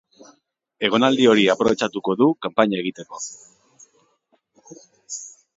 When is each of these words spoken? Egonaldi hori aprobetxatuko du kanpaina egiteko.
Egonaldi 0.87 1.27
hori 1.33 1.43
aprobetxatuko 1.55 2.17
du 2.23 2.29
kanpaina 2.47 2.81
egiteko. 2.85 3.23